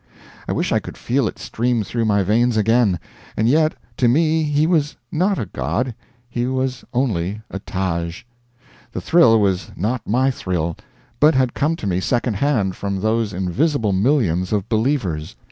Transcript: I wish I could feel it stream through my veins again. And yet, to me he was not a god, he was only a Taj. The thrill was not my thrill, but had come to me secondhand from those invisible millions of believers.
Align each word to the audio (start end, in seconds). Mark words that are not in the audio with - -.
I 0.47 0.51
wish 0.51 0.71
I 0.71 0.79
could 0.79 0.97
feel 0.97 1.27
it 1.27 1.37
stream 1.37 1.83
through 1.83 2.05
my 2.05 2.23
veins 2.23 2.57
again. 2.57 2.99
And 3.37 3.47
yet, 3.47 3.75
to 3.97 4.07
me 4.07 4.41
he 4.41 4.65
was 4.65 4.95
not 5.11 5.37
a 5.37 5.45
god, 5.45 5.93
he 6.27 6.47
was 6.47 6.83
only 6.91 7.43
a 7.51 7.59
Taj. 7.59 8.23
The 8.93 8.99
thrill 8.99 9.39
was 9.39 9.69
not 9.75 10.07
my 10.09 10.31
thrill, 10.31 10.75
but 11.19 11.35
had 11.35 11.53
come 11.53 11.75
to 11.75 11.85
me 11.85 11.99
secondhand 11.99 12.75
from 12.75 12.99
those 13.01 13.31
invisible 13.31 13.93
millions 13.93 14.51
of 14.51 14.67
believers. 14.67 15.35